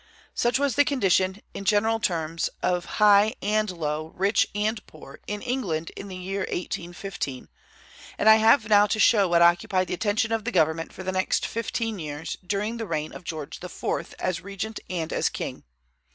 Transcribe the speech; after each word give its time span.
Such 0.33 0.57
was 0.57 0.73
the 0.73 0.83
condition, 0.83 1.43
in 1.53 1.63
general 1.63 1.99
terms, 1.99 2.49
of 2.63 2.85
high 2.97 3.35
and 3.39 3.69
low, 3.69 4.07
rich 4.15 4.47
and 4.55 4.83
poor, 4.87 5.19
in 5.27 5.43
England 5.43 5.91
in 5.95 6.07
the 6.07 6.15
year 6.15 6.39
1815, 6.39 7.47
and 8.17 8.27
I 8.27 8.37
have 8.37 8.67
now 8.67 8.87
to 8.87 8.99
show 8.99 9.27
what 9.27 9.43
occupied 9.43 9.89
the 9.89 9.93
attention 9.93 10.31
of 10.31 10.43
the 10.43 10.49
government 10.51 10.91
for 10.91 11.03
the 11.03 11.11
next 11.11 11.45
fifteen 11.45 11.99
years, 11.99 12.35
during 12.43 12.77
the 12.77 12.87
reign 12.87 13.13
of 13.13 13.23
George 13.25 13.63
IV. 13.63 14.15
as 14.17 14.41
regent 14.41 14.79
and 14.89 15.13
as 15.13 15.29
king. 15.29 15.65